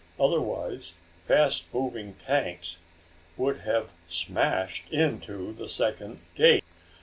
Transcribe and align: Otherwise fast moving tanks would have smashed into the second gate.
Otherwise 0.19 0.95
fast 1.27 1.71
moving 1.71 2.15
tanks 2.25 2.79
would 3.37 3.59
have 3.59 3.93
smashed 4.07 4.89
into 4.91 5.53
the 5.53 5.69
second 5.69 6.21
gate. 6.33 6.63